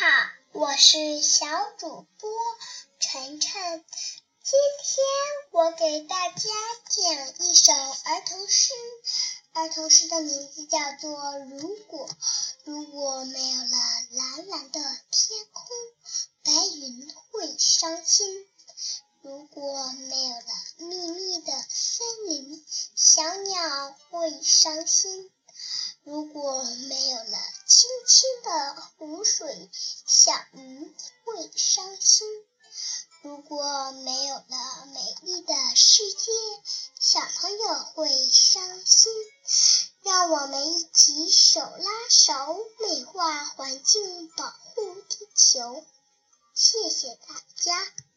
[0.00, 0.06] 好，
[0.52, 2.30] 我是小主播
[3.00, 3.84] 晨晨。
[4.44, 4.52] 今
[4.84, 5.04] 天
[5.50, 8.72] 我给大家讲一首儿童诗，
[9.54, 11.18] 儿童诗的名字叫做
[11.48, 12.08] 《如果》。
[12.62, 13.66] 如果没有了
[14.12, 14.80] 蓝蓝的
[15.10, 15.66] 天空，
[16.44, 18.46] 白云会伤心；
[19.22, 25.28] 如果没有了密密的森林，小鸟会伤心；
[26.04, 27.38] 如果没有了
[28.48, 29.70] 的湖水，
[30.06, 30.94] 小鱼
[31.24, 32.26] 会伤心；
[33.22, 36.32] 如果没有了美丽的世界，
[36.98, 39.12] 小朋友会伤心。
[40.02, 42.32] 让我们一起手拉手，
[42.80, 45.84] 美化环境，保护地球。
[46.54, 48.07] 谢谢大家。